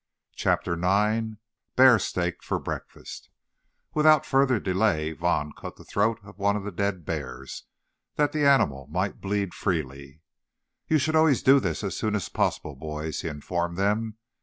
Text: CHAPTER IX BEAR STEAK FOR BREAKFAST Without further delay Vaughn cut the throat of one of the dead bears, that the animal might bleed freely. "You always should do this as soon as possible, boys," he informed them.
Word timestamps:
CHAPTER 0.35 0.73
IX 0.73 1.35
BEAR 1.75 1.99
STEAK 1.99 2.41
FOR 2.41 2.57
BREAKFAST 2.57 3.29
Without 3.93 4.25
further 4.25 4.59
delay 4.59 5.11
Vaughn 5.11 5.53
cut 5.55 5.75
the 5.75 5.83
throat 5.83 6.19
of 6.23 6.39
one 6.39 6.55
of 6.55 6.63
the 6.63 6.71
dead 6.71 7.05
bears, 7.05 7.65
that 8.15 8.31
the 8.31 8.43
animal 8.43 8.87
might 8.87 9.21
bleed 9.21 9.53
freely. 9.53 10.23
"You 10.87 10.97
always 11.13 11.37
should 11.37 11.45
do 11.45 11.59
this 11.59 11.83
as 11.83 11.95
soon 11.95 12.15
as 12.15 12.29
possible, 12.29 12.75
boys," 12.75 13.21
he 13.21 13.27
informed 13.27 13.77
them. 13.77 14.17